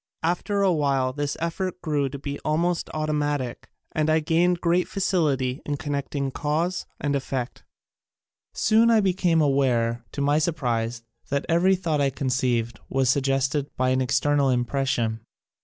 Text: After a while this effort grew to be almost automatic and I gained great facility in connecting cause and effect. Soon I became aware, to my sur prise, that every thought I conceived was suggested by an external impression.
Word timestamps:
After 0.23 0.63
a 0.63 0.73
while 0.73 1.13
this 1.13 1.37
effort 1.39 1.79
grew 1.83 2.09
to 2.09 2.17
be 2.17 2.39
almost 2.39 2.89
automatic 2.91 3.69
and 3.91 4.09
I 4.09 4.19
gained 4.19 4.59
great 4.59 4.87
facility 4.87 5.61
in 5.63 5.77
connecting 5.77 6.31
cause 6.31 6.87
and 6.99 7.15
effect. 7.15 7.61
Soon 8.51 8.89
I 8.89 8.99
became 8.99 9.41
aware, 9.41 10.03
to 10.13 10.19
my 10.21 10.39
sur 10.39 10.53
prise, 10.53 11.03
that 11.29 11.45
every 11.47 11.75
thought 11.75 12.01
I 12.01 12.09
conceived 12.09 12.79
was 12.89 13.11
suggested 13.11 13.69
by 13.77 13.89
an 13.91 14.01
external 14.01 14.49
impression. 14.49 15.19